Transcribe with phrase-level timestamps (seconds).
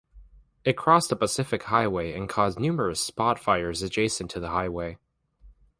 [0.65, 4.97] It crossed the Pacific Highway and caused numerous spot fires adjacent to the Highway.